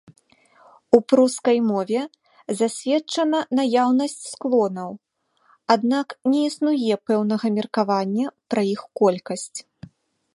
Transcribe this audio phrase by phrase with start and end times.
[0.97, 2.01] У прускай мове
[2.61, 4.91] засведчана наяўнасць склонаў,
[5.75, 8.25] аднак не існуе пэўнага меркавання
[8.55, 9.59] пра іх колькасць.